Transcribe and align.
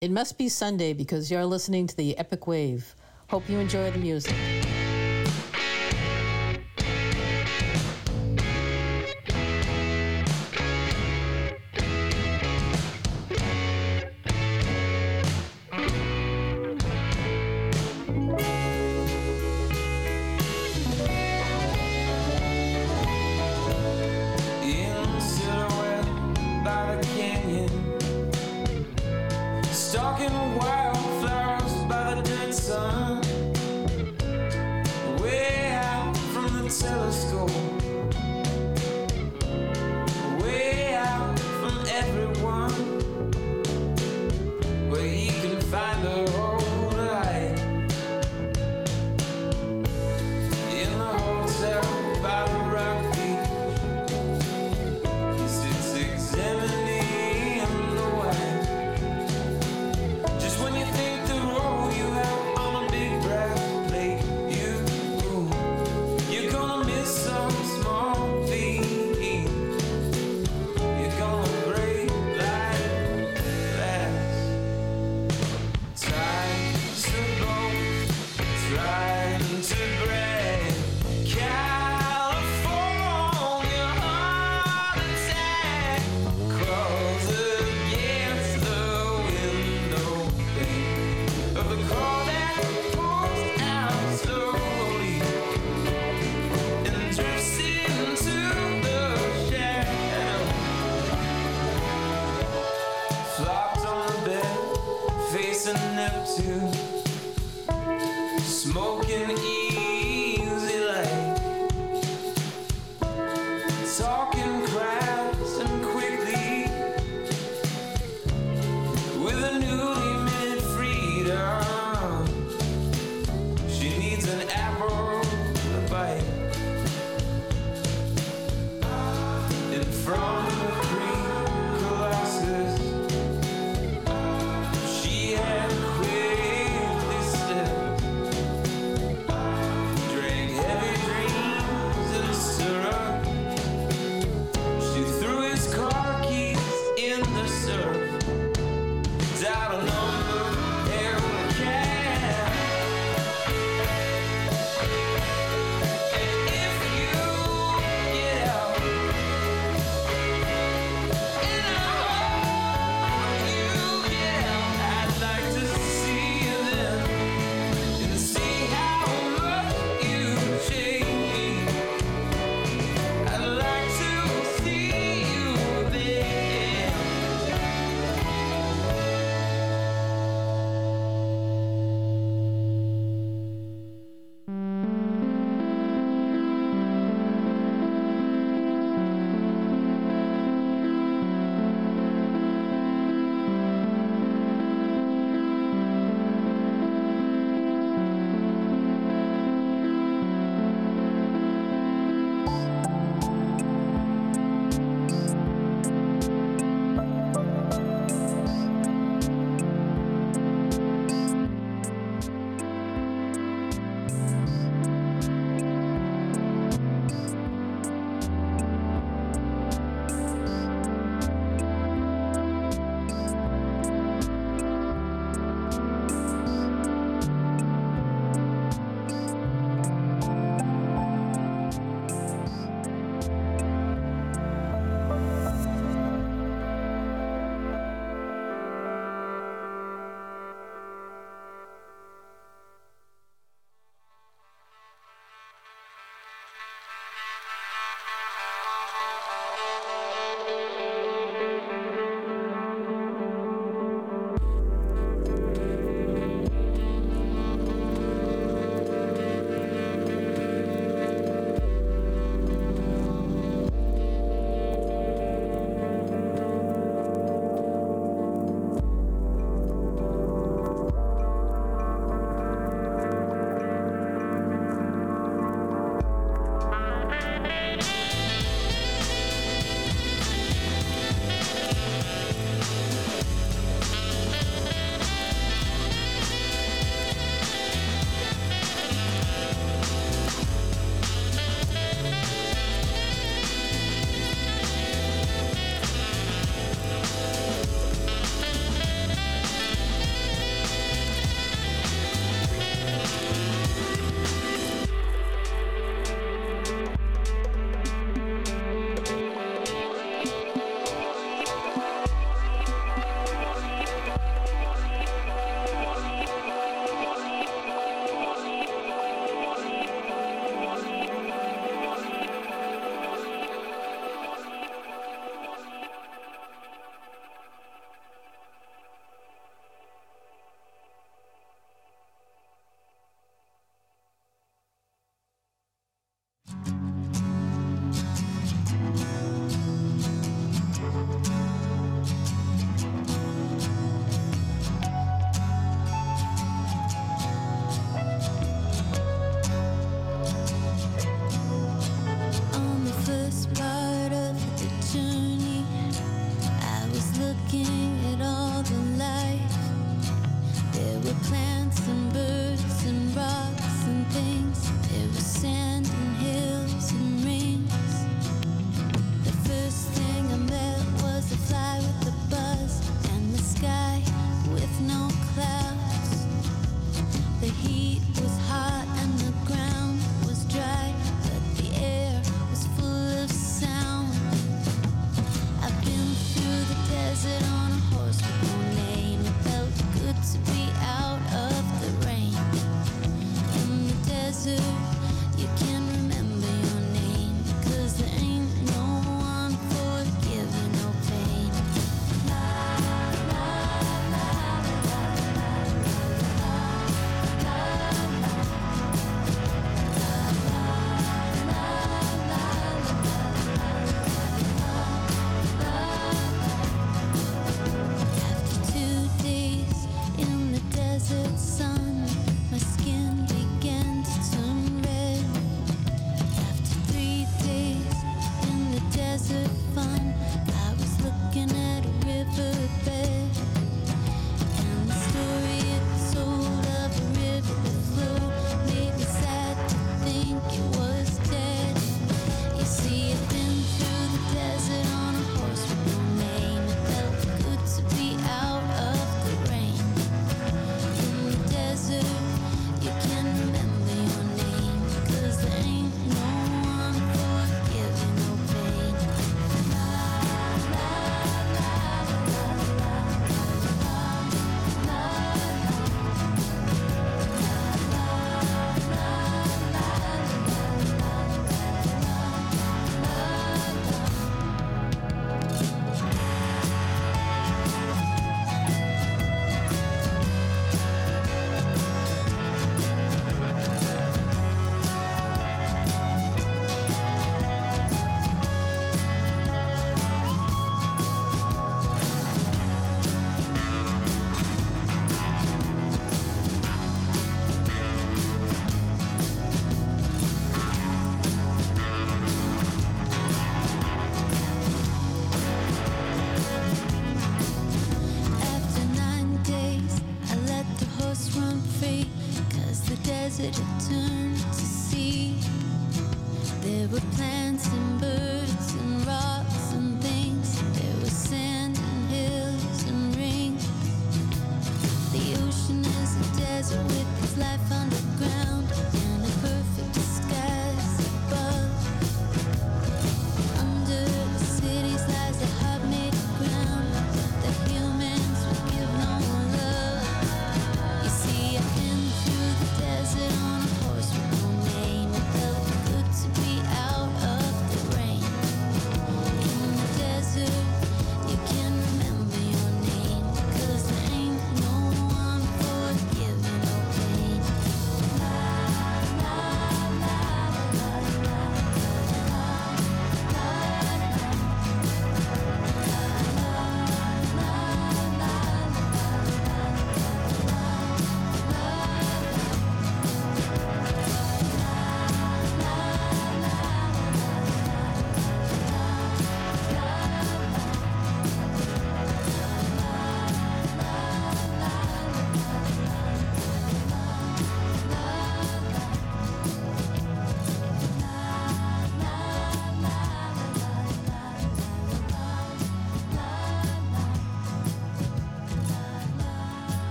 It 0.00 0.12
must 0.12 0.38
be 0.38 0.48
Sunday 0.48 0.92
because 0.92 1.28
you're 1.28 1.44
listening 1.44 1.88
to 1.88 1.96
the 1.96 2.16
Epic 2.18 2.46
Wave. 2.46 2.94
Hope 3.30 3.48
you 3.50 3.58
enjoy 3.58 3.90
the 3.90 3.98
music. 3.98 4.32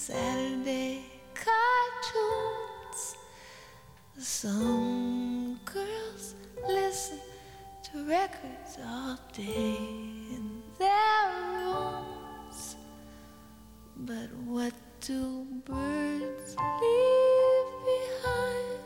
Saturday 0.00 1.04
cartoons. 1.34 3.16
Some 4.16 5.60
girls 5.66 6.34
listen 6.66 7.20
to 7.82 8.08
records 8.08 8.78
all 8.82 9.18
day 9.34 9.76
in 9.76 10.62
their 10.78 11.28
rooms. 11.52 12.76
But 13.98 14.32
what 14.46 14.72
do 15.02 15.46
birds 15.66 16.56
leave 16.80 17.70
behind 17.92 18.80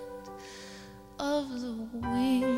of 1.21 1.61
the 1.61 1.77
wings? 1.93 2.54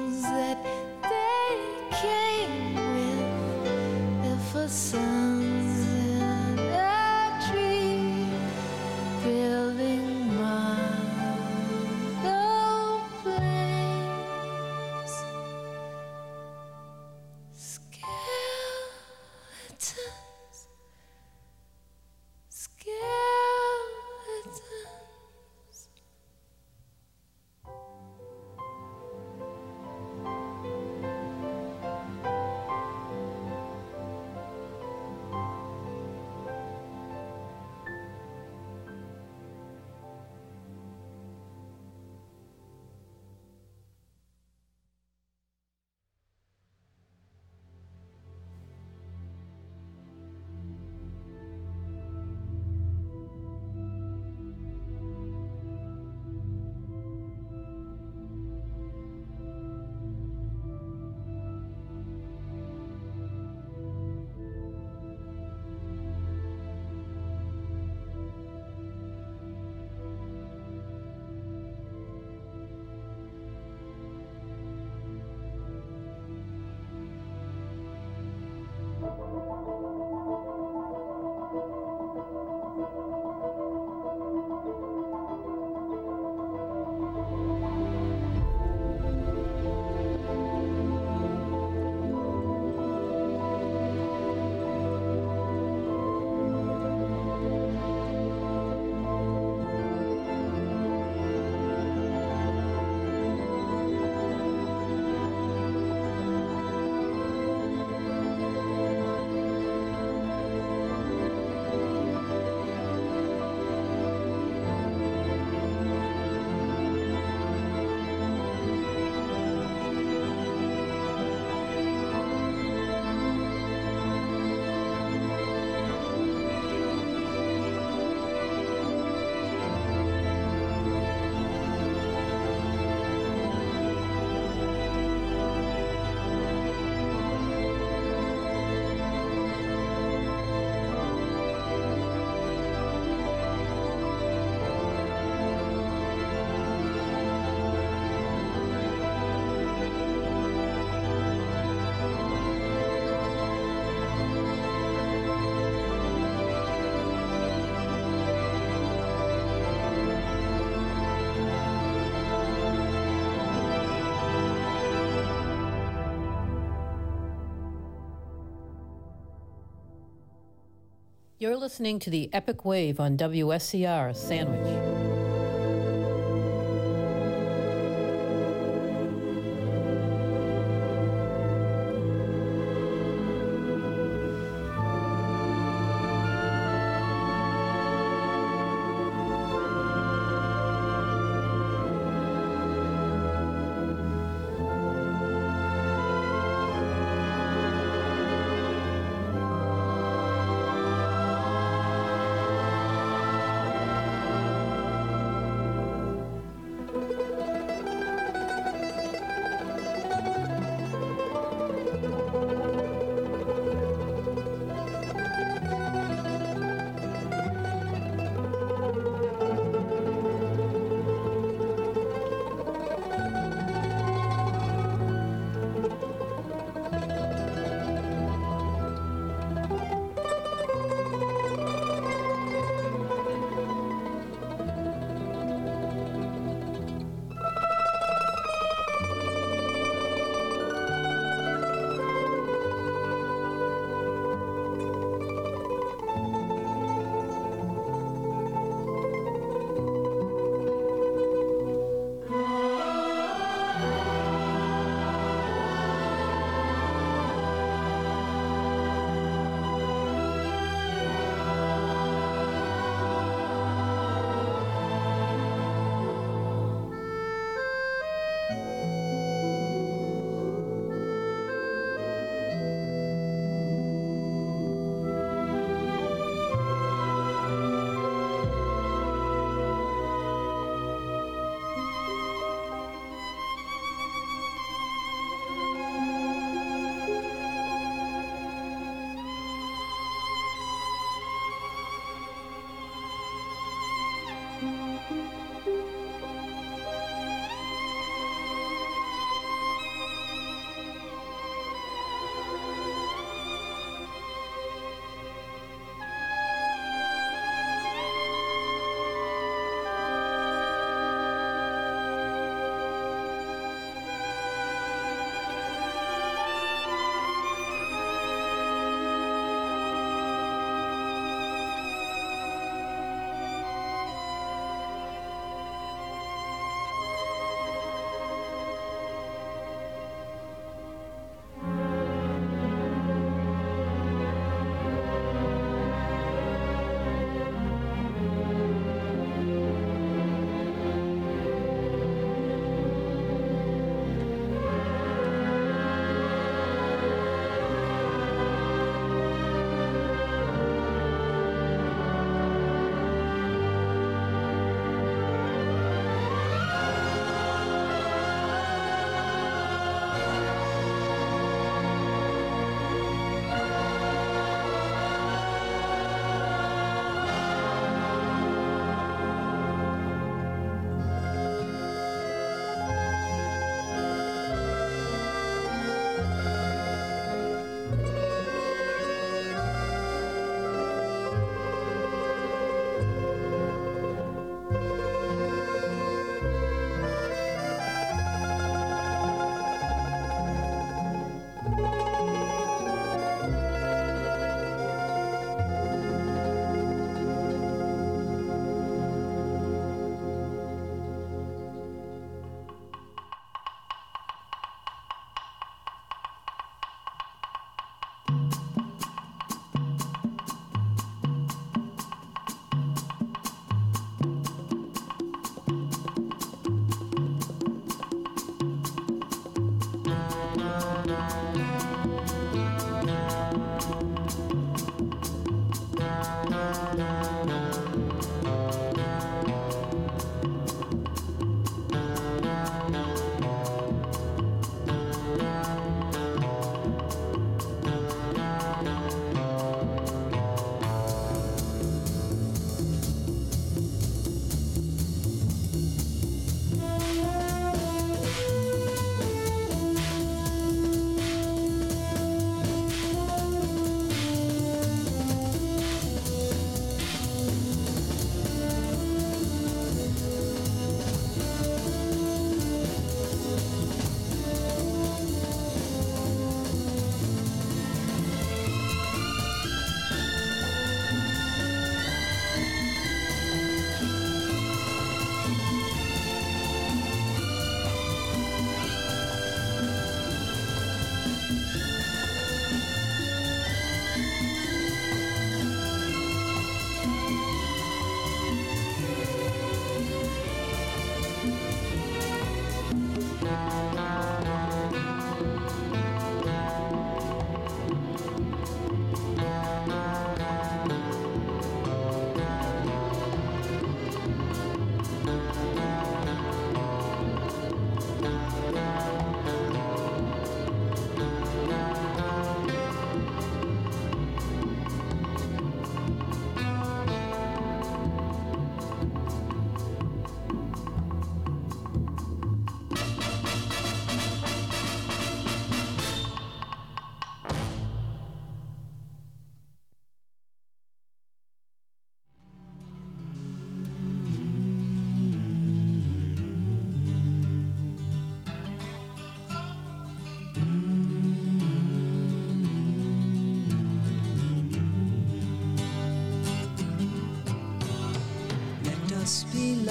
You're 171.38 171.58
listening 171.58 171.98
to 171.98 172.08
the 172.08 172.30
Epic 172.32 172.64
Wave 172.64 172.98
on 172.98 173.18
WSCR 173.18 174.16
Sandwich. 174.16 174.95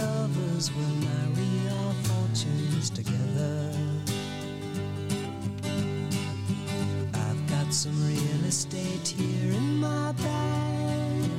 Suppose 0.06 0.72
we'll 0.74 1.00
marry 1.10 1.52
our 1.80 1.94
fortunes 2.04 2.90
together. 2.92 3.72
I've 7.14 7.50
got 7.50 7.74
some 7.74 7.98
real 8.06 8.46
estate 8.46 9.08
here 9.08 9.52
in 9.52 9.78
my 9.78 10.12
bag. 10.12 11.32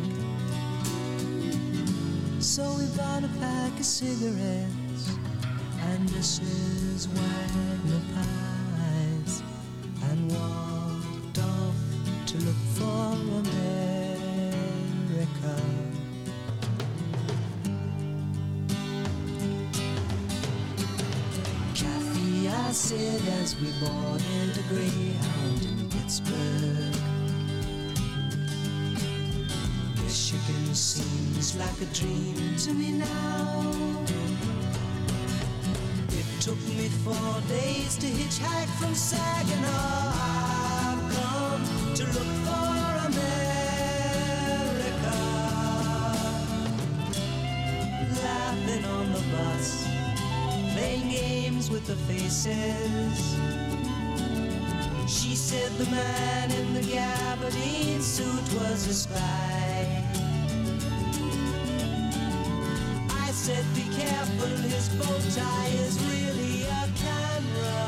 So 2.40 2.62
we 2.78 2.86
bought 2.96 3.22
a 3.22 3.30
pack 3.38 3.78
of 3.78 3.84
cigarettes 3.84 5.04
and 5.82 6.08
Mrs. 6.10 7.06
Wagner 7.06 8.02
pies 8.14 8.45
seems 30.76 31.56
like 31.56 31.80
a 31.80 31.86
dream 31.86 32.54
to 32.58 32.74
me 32.74 32.90
now. 32.92 33.72
It 36.10 36.26
took 36.38 36.58
me 36.68 36.88
four 37.02 37.40
days 37.48 37.96
to 37.96 38.06
hitchhike 38.06 38.68
from 38.78 38.94
Saginaw. 38.94 40.12
I've 40.12 41.00
come 41.16 41.64
to 41.94 42.04
look 42.04 42.30
for 42.44 42.76
America. 43.08 43.56
Laughing 48.22 48.84
on 48.84 49.12
the 49.14 49.22
bus, 49.32 49.86
playing 50.74 51.08
games 51.08 51.70
with 51.70 51.86
the 51.86 51.96
faces. 52.04 53.36
She 55.08 55.34
said 55.34 55.72
the 55.78 55.90
man 55.90 56.50
in 56.50 56.74
the 56.74 56.82
gabardine 56.82 58.02
suit 58.02 58.60
was 58.60 58.86
a 58.88 58.92
spy. 58.92 59.45
Careful, 64.88 65.14
his 65.14 65.36
bow 65.36 65.40
tie 65.40 65.68
is 65.68 65.98
really 66.04 66.62
a 66.64 66.88
camera. 66.96 67.78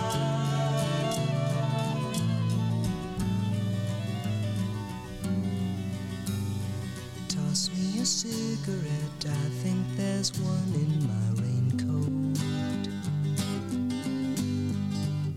Toss 7.29 7.71
me 7.77 8.01
a 8.01 8.07
cigarette, 8.07 9.27
I 9.27 9.49
think 9.63 9.87
there's 9.97 10.33
one 10.41 10.73
in 10.75 11.07
my 11.07 11.29
raincoat. 11.43 12.39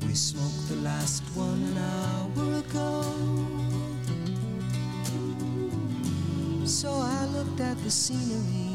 We 0.05 0.13
smoked 0.13 0.67
the 0.69 0.75
last 0.83 1.23
one 1.35 1.63
an 1.63 1.77
hour 1.77 2.59
ago. 2.59 3.03
So 6.65 6.89
I 6.89 7.25
looked 7.25 7.59
at 7.59 7.77
the 7.83 7.91
scenery. 7.91 8.70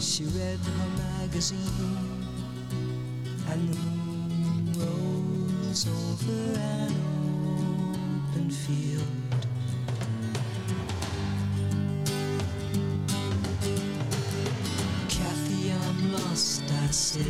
She 0.00 0.24
read 0.24 0.58
her 0.58 0.88
magazine, 1.20 1.58
and 3.50 3.68
the 3.68 3.76
moon 3.80 4.72
rose 4.78 5.86
over 5.88 6.58
an 6.58 6.92
open 8.30 8.50
field. 8.50 9.04
Kathy, 15.08 15.72
I'm 15.72 16.12
lost, 16.12 16.62
I 16.62 16.86
said, 16.90 17.24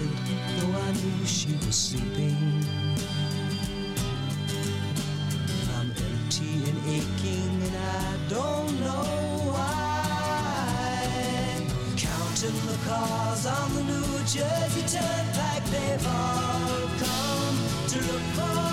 though 0.59 0.79
I 0.79 0.93
knew 0.93 1.27
she 1.27 1.53
was 1.67 1.75
sleeping. 1.75 2.58
Counting 12.49 12.67
the 12.67 12.79
cars 12.89 13.45
on 13.45 13.75
the 13.75 13.83
New 13.83 14.19
Jersey 14.21 14.81
Turnpike, 14.97 15.65
they've 15.67 16.07
all 16.07 16.89
come 16.99 17.59
to 17.89 17.99
look 18.11 18.23
for 18.33 18.68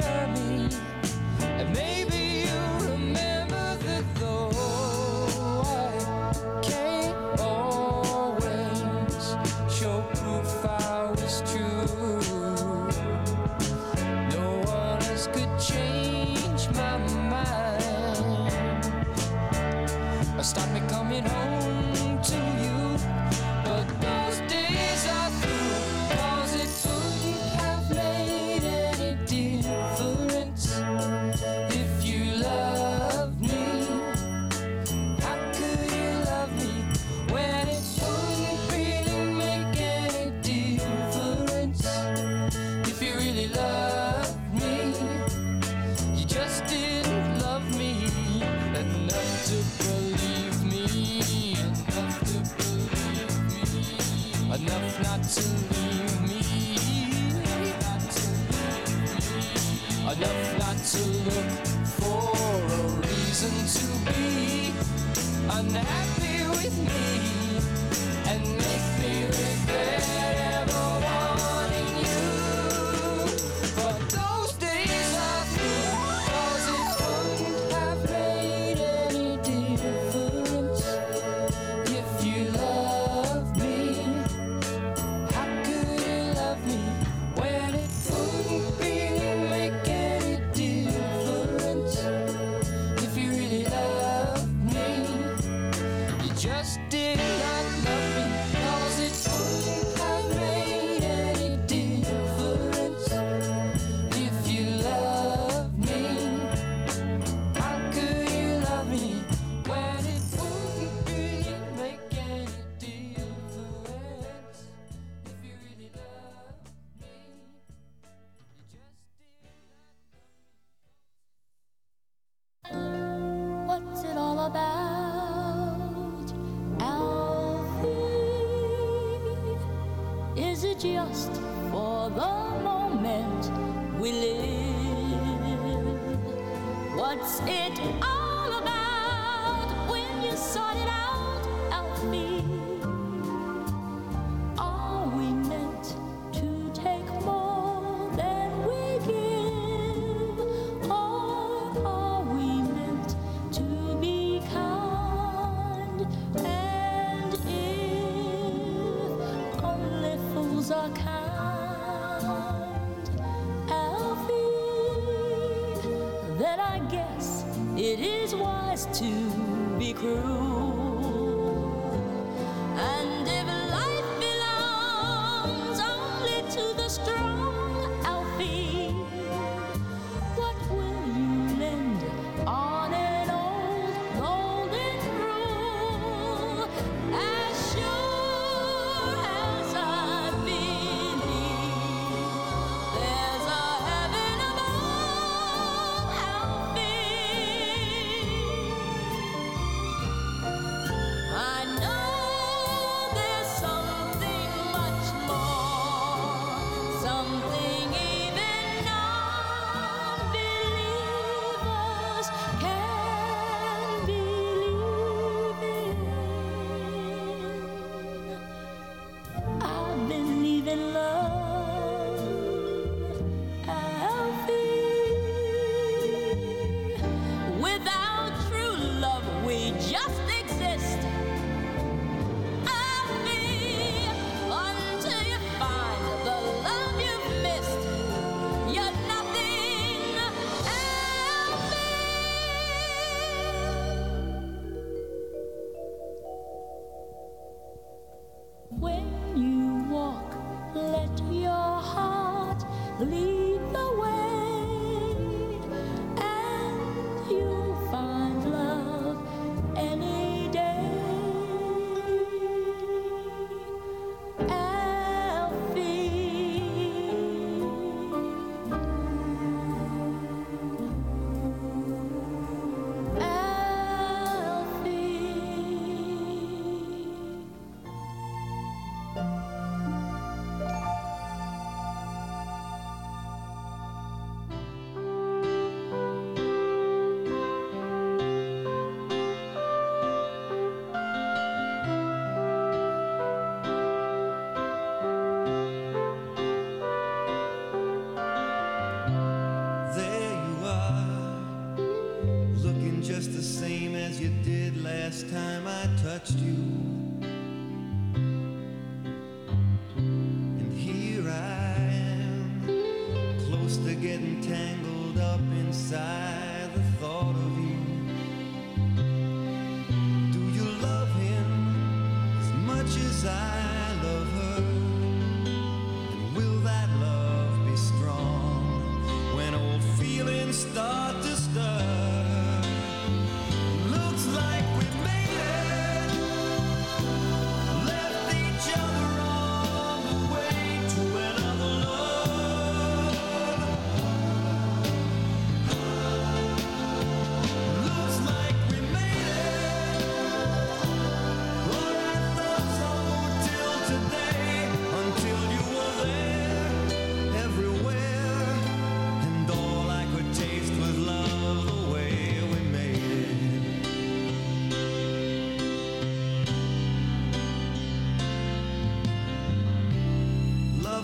me. 0.00 0.47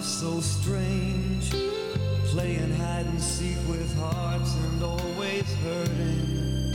So 0.05 0.39
strange, 0.41 1.51
playing 2.27 2.75
hide 2.77 3.07
and 3.07 3.21
seek 3.21 3.57
with 3.67 3.97
hearts 3.99 4.55
and 4.55 4.83
always 4.83 5.55
hurting. 5.63 6.75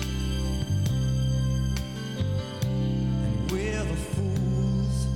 And 2.63 3.51
we're 3.51 3.83
the 3.83 3.95
fools, 3.95 5.07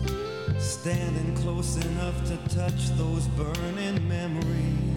standing 0.63 1.35
close 1.37 1.77
enough 1.77 2.23
to 2.25 2.37
touch 2.55 2.89
those 2.97 3.27
burning 3.29 4.07
memories. 4.07 4.92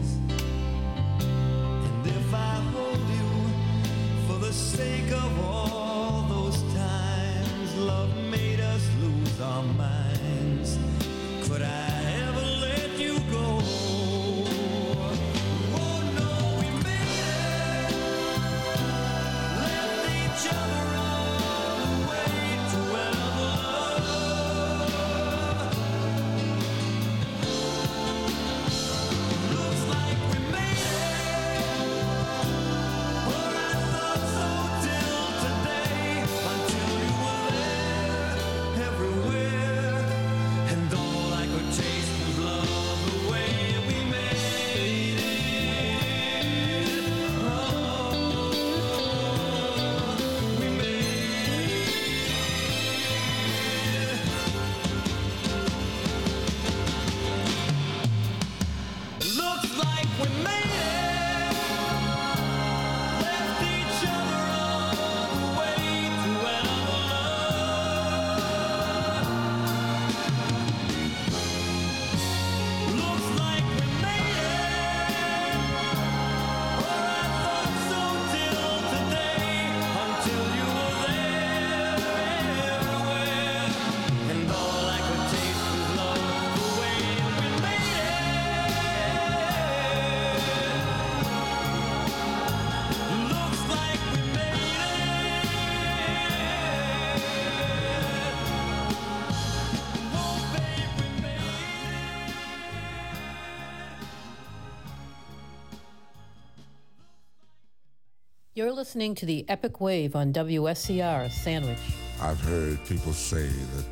You're 108.57 108.73
listening 108.73 109.15
to 109.17 109.27
the 109.27 109.45
Epic 109.51 109.83
Wave 109.83 110.17
on 110.17 110.33
WSCR 110.33 111.31
Sandwich. 111.31 111.77
I've 112.23 112.41
heard 112.41 112.83
people 112.87 113.13
say 113.13 113.49
that 113.49 113.85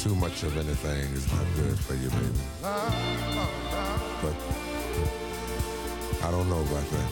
too 0.00 0.14
much 0.14 0.42
of 0.42 0.54
anything 0.54 1.00
is 1.14 1.26
not 1.32 1.46
good 1.56 1.78
for 1.78 1.94
you, 1.94 2.10
baby. 2.10 2.28
But 2.60 4.36
I 6.22 6.30
don't 6.30 6.46
know 6.50 6.60
about 6.60 6.90
that. 6.90 7.10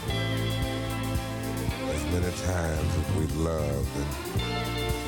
As 1.88 2.04
many 2.12 2.30
times 2.44 2.94
as 2.98 3.16
we've 3.16 3.36
loved 3.38 3.96
and 3.96 4.10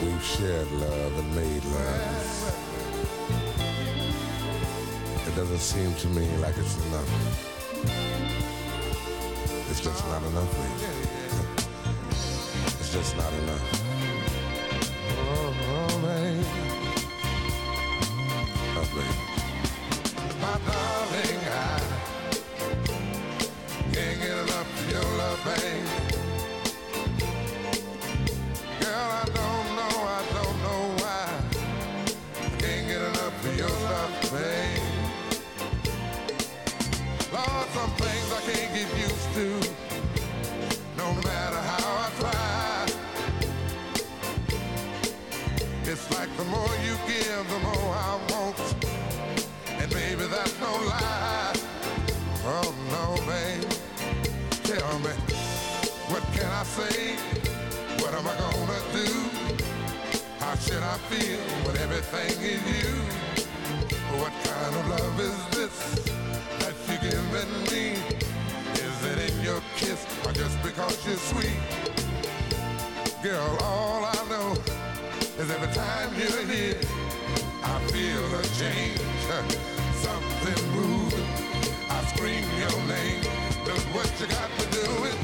we've 0.03 0.25
shared 0.25 0.73
love 0.73 1.19
and 1.19 1.37
made 1.37 1.63
love, 1.63 2.55
it 5.29 5.37
doesn't 5.37 5.59
seem 5.59 5.95
to 5.97 6.07
me 6.09 6.27
like 6.39 6.57
it's 6.57 6.79
enough. 6.87 7.51
Just 9.85 10.07
not 10.07 10.23
enough, 10.23 10.51
baby. 10.57 10.93
It's 12.81 12.91
just 12.91 13.17
not 13.19 13.33
enough. 13.35 13.83
Oh, 15.11 15.55
oh 15.69 15.99
baby. 16.01 16.47
Oh, 18.77 18.89
baby. 18.95 19.17
My 20.41 20.59
darling, 20.67 21.43
I 21.53 21.81
can't 23.93 24.21
get 24.23 24.37
enough 24.45 24.81
of 24.81 24.91
your 24.91 25.09
love, 25.19 25.41
baby. 25.45 25.89
Girl, 28.81 29.11
I 29.21 29.25
don't 29.27 29.69
know, 29.77 29.95
I 30.19 30.23
don't 30.35 30.59
know 30.63 30.83
why. 31.03 31.29
I 32.41 32.49
can't 32.59 32.87
get 32.89 33.03
enough 33.03 33.45
of 33.47 33.57
your 33.59 33.69
love, 33.69 34.13
baby. 34.33 34.81
Lord, 37.33 37.69
some 37.75 37.93
say? 56.75 57.15
What 58.03 58.13
am 58.15 58.27
I 58.27 58.35
gonna 58.35 58.83
do? 58.99 59.07
How 60.41 60.57
should 60.57 60.83
I 60.83 60.97
feel 61.11 61.39
when 61.65 61.77
everything 61.87 62.35
is 62.43 62.63
you? 62.75 62.91
What 64.19 64.33
kind 64.43 64.75
of 64.81 64.85
love 64.95 65.21
is 65.21 65.39
this 65.55 65.77
that 66.59 66.75
you're 66.89 67.05
giving 67.11 67.55
me? 67.71 67.87
Is 68.87 68.97
it 69.11 69.19
in 69.31 69.35
your 69.45 69.63
kiss 69.77 70.05
or 70.27 70.33
just 70.33 70.61
because 70.65 70.97
you're 71.07 71.23
sweet? 71.31 71.61
Girl, 73.23 73.57
all 73.63 74.05
I 74.05 74.21
know 74.29 74.51
is 75.39 75.49
every 75.57 75.73
time 75.75 76.11
you're 76.19 76.47
here, 76.55 76.81
I 77.63 77.79
feel 77.95 78.25
a 78.35 78.43
change, 78.59 78.99
something 80.03 80.63
moving. 80.75 81.29
I 81.89 82.03
scream 82.13 82.45
your 82.59 82.79
name. 82.91 83.23
Look 83.65 83.85
what 83.95 84.11
you 84.19 84.27
got 84.27 84.51
to 84.59 84.67
do 84.75 85.24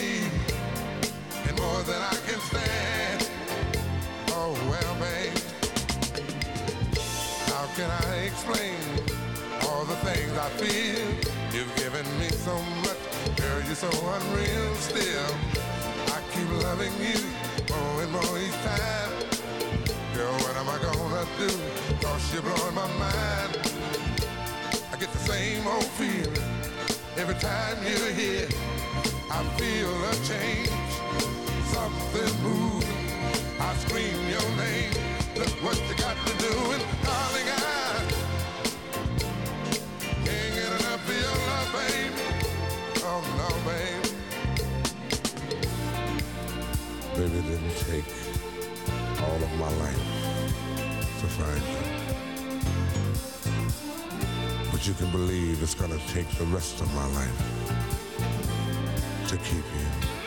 can 7.81 7.89
I 7.89 8.15
explain 8.29 8.77
all 9.65 9.85
the 9.85 9.95
things 10.07 10.31
I 10.37 10.49
feel? 10.61 11.01
You've 11.51 11.75
given 11.77 12.05
me 12.19 12.29
so 12.29 12.55
much, 12.85 13.01
girl, 13.37 13.59
you're 13.65 13.81
so 13.87 13.89
unreal 14.17 14.75
still. 14.75 15.31
I 16.15 16.19
keep 16.31 16.47
loving 16.61 16.93
you 17.01 17.19
more 17.73 18.03
and 18.03 18.11
more 18.11 18.37
each 18.37 18.59
time. 18.61 19.11
Girl, 20.13 20.35
what 20.43 20.55
am 20.61 20.69
I 20.69 20.77
gonna 20.89 21.25
do? 21.41 21.49
Cause 22.05 22.23
you're 22.31 22.43
blowing 22.43 22.75
my 22.75 22.89
mind. 23.05 23.51
I 24.93 24.95
get 24.99 25.11
the 25.11 25.23
same 25.33 25.65
old 25.65 25.91
feeling 25.97 26.49
every 27.17 27.39
time 27.49 27.77
you're 27.81 28.13
here. 28.13 28.47
I 29.31 29.39
feel 29.57 29.93
a 30.11 30.15
change, 30.29 30.69
something 31.73 32.33
moving. 32.43 33.01
I 33.59 33.73
scream 33.83 34.19
your 34.29 34.47
name. 34.65 34.93
Look 35.35 35.55
what 35.65 35.77
you 35.89 35.95
got 35.95 36.17
to 36.27 36.33
do, 36.37 37.00
my 49.61 49.69
life 49.77 49.95
to 51.19 51.27
find 51.37 51.61
you. 51.71 51.81
But 54.71 54.87
you 54.87 54.95
can 54.95 55.11
believe 55.11 55.61
it's 55.61 55.75
gonna 55.75 55.99
take 56.07 56.27
the 56.39 56.45
rest 56.45 56.81
of 56.81 56.91
my 56.95 57.05
life 57.13 57.39
to 59.27 59.37
keep 59.37 59.65
you. 59.77 60.20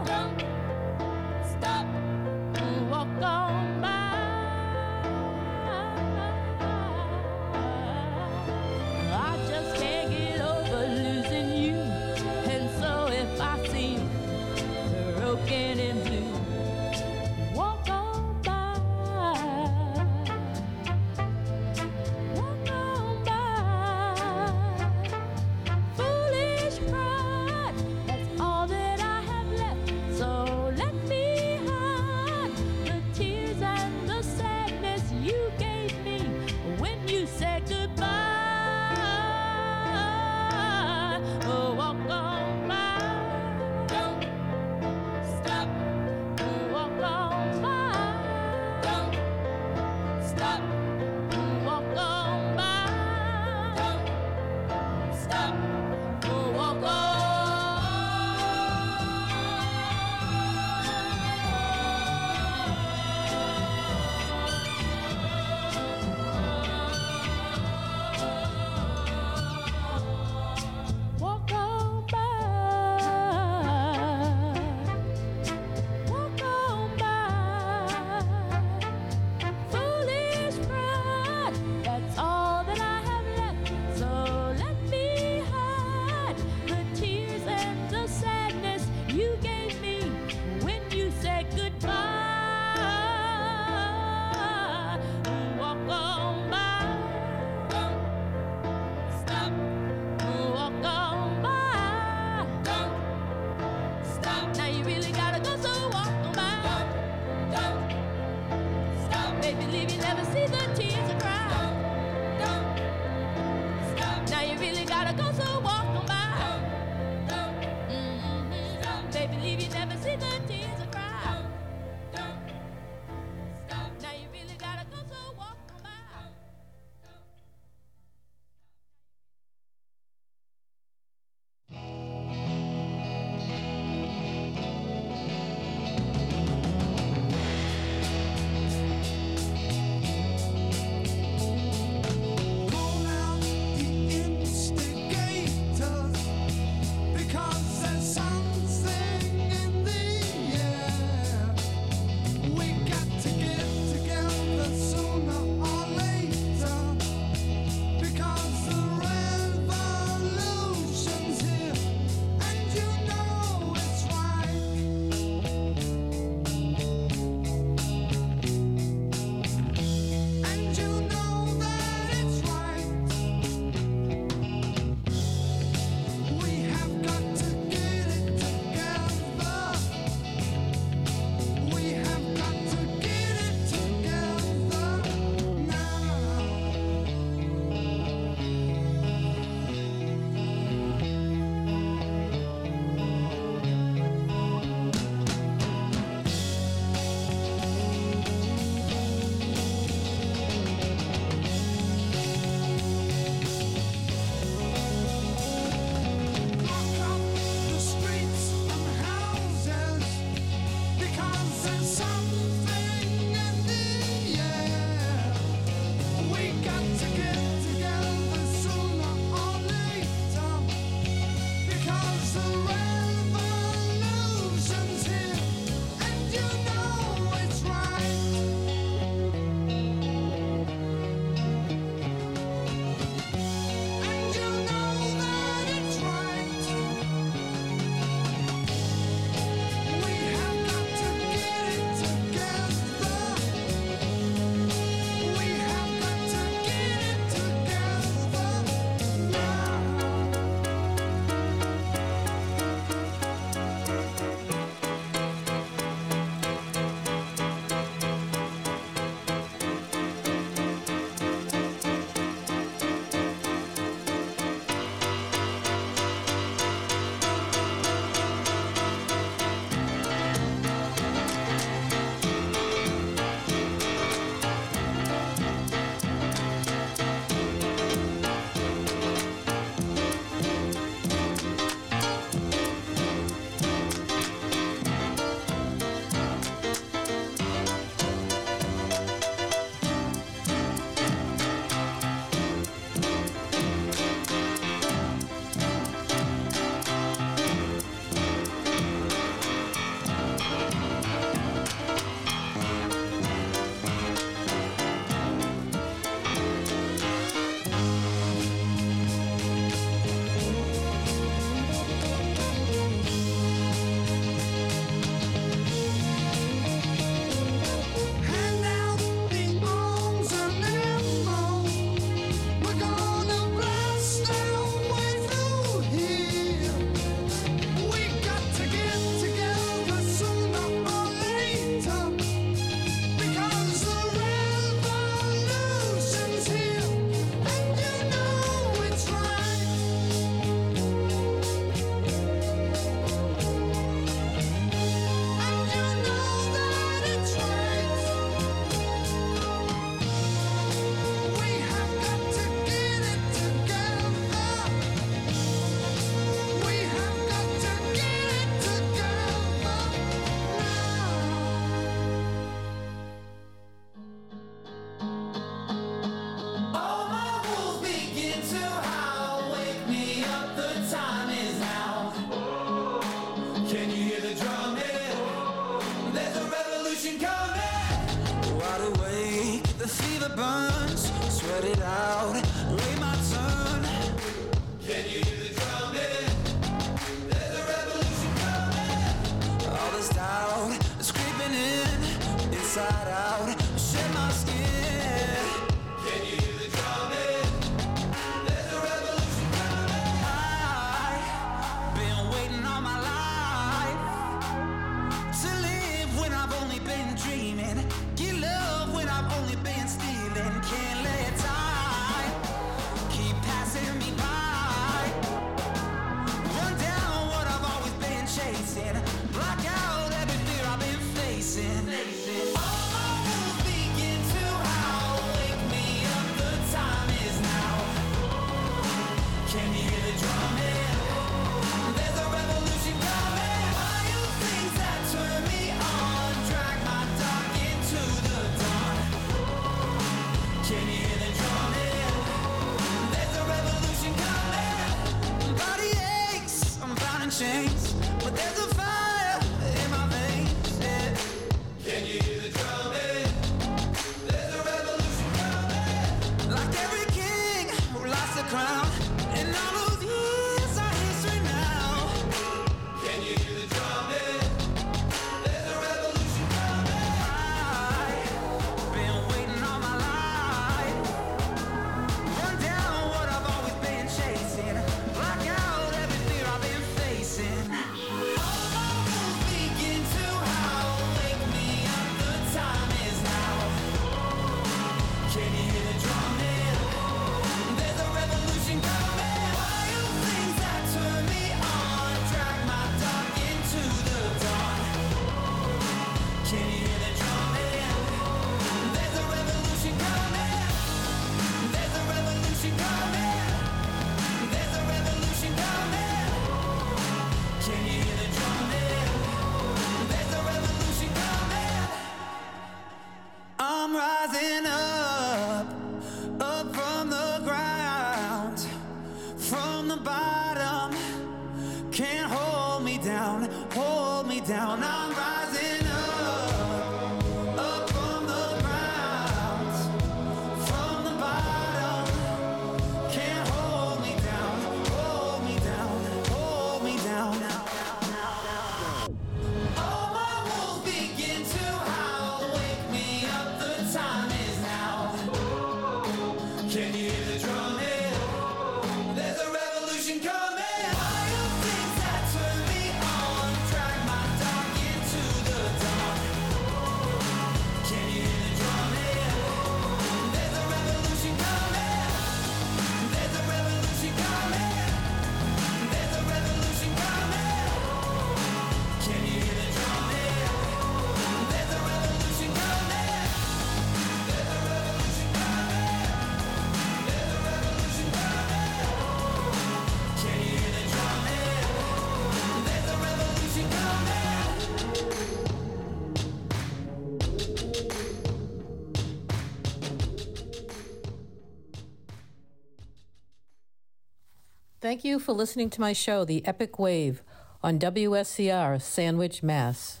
you 595.18 595.24
for 595.24 595.32
listening 595.32 595.68
to 595.68 595.80
my 595.80 595.92
show, 595.92 596.24
The 596.24 596.46
Epic 596.46 596.78
Wave, 596.78 597.24
on 597.60 597.80
WSCR, 597.80 598.80
Sandwich, 598.80 599.42
Mass. 599.42 600.00